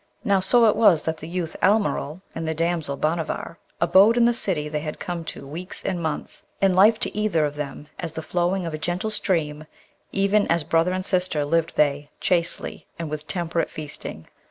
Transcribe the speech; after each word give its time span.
Now 0.23 0.39
so 0.39 0.65
it 0.65 0.75
was 0.75 1.03
that 1.03 1.17
the 1.17 1.27
youth 1.27 1.55
Almeryl 1.61 2.23
and 2.33 2.47
the 2.47 2.55
damsel 2.55 2.97
Bhanavar 2.97 3.59
abode 3.79 4.17
in 4.17 4.25
the 4.25 4.33
city 4.33 4.67
they 4.67 4.79
had 4.79 4.97
come 4.99 5.23
to 5.25 5.45
weeks 5.45 5.85
and 5.85 6.01
months, 6.01 6.43
and 6.59 6.75
life 6.75 6.99
to 7.01 7.15
either 7.15 7.45
of 7.45 7.53
them 7.53 7.87
as 7.99 8.13
the 8.13 8.23
flowing 8.23 8.65
of 8.65 8.73
a 8.73 8.79
gentle 8.79 9.11
stream, 9.11 9.67
even 10.11 10.47
as 10.47 10.63
brother 10.63 10.91
and 10.91 11.05
sister 11.05 11.45
lived 11.45 11.75
they, 11.75 12.09
chastely, 12.19 12.87
and 12.97 13.11
with 13.11 13.27
temperate 13.27 13.69
feasting. 13.69 14.27